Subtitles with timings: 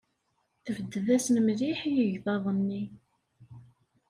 [0.65, 2.83] Tebded-asen mliḥ i yegḍaḍ-nni.